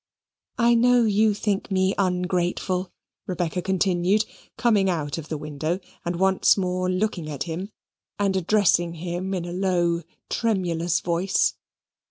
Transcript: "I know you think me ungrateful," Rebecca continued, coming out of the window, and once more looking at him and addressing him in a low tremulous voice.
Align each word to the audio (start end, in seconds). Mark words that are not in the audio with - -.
"I 0.57 0.73
know 0.73 1.03
you 1.03 1.35
think 1.35 1.69
me 1.69 1.93
ungrateful," 1.95 2.91
Rebecca 3.27 3.61
continued, 3.61 4.25
coming 4.57 4.89
out 4.89 5.19
of 5.19 5.29
the 5.29 5.37
window, 5.37 5.79
and 6.03 6.15
once 6.15 6.57
more 6.57 6.89
looking 6.89 7.29
at 7.29 7.43
him 7.43 7.71
and 8.17 8.35
addressing 8.35 8.95
him 8.95 9.35
in 9.35 9.45
a 9.45 9.53
low 9.53 10.01
tremulous 10.27 11.01
voice. 11.01 11.53